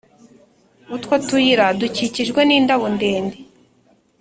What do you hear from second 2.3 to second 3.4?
n’indabo ndende